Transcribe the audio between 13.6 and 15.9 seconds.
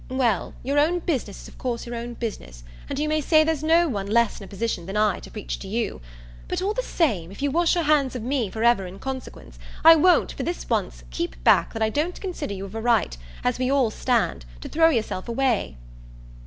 all stand, to throw yourself away."